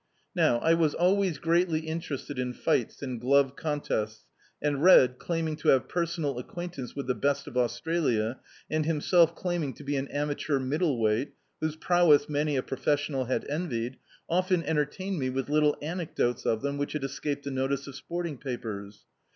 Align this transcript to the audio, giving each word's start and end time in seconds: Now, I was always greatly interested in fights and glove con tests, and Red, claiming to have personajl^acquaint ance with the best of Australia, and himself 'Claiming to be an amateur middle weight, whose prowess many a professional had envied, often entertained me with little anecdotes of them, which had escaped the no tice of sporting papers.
Now, 0.33 0.57
I 0.61 0.73
was 0.73 0.95
always 0.95 1.37
greatly 1.37 1.81
interested 1.81 2.39
in 2.39 2.53
fights 2.53 3.03
and 3.03 3.21
glove 3.21 3.55
con 3.55 3.81
tests, 3.81 4.25
and 4.59 4.81
Red, 4.81 5.19
claiming 5.19 5.55
to 5.57 5.67
have 5.67 5.87
personajl^acquaint 5.87 6.79
ance 6.79 6.95
with 6.95 7.05
the 7.05 7.13
best 7.13 7.45
of 7.45 7.55
Australia, 7.55 8.39
and 8.67 8.83
himself 8.87 9.35
'Claiming 9.35 9.73
to 9.75 9.83
be 9.83 9.95
an 9.97 10.07
amateur 10.07 10.57
middle 10.57 10.99
weight, 10.99 11.35
whose 11.59 11.75
prowess 11.75 12.27
many 12.27 12.57
a 12.57 12.63
professional 12.63 13.25
had 13.25 13.45
envied, 13.47 13.97
often 14.27 14.63
entertained 14.63 15.19
me 15.19 15.29
with 15.29 15.49
little 15.49 15.77
anecdotes 15.83 16.47
of 16.47 16.63
them, 16.63 16.79
which 16.79 16.93
had 16.93 17.03
escaped 17.03 17.43
the 17.43 17.51
no 17.51 17.67
tice 17.67 17.85
of 17.85 17.93
sporting 17.93 18.39
papers. 18.39 19.05